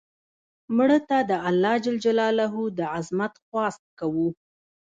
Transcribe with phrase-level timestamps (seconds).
[0.75, 1.87] مړه ته د الله ج
[2.77, 4.27] د عظمت خواست کوو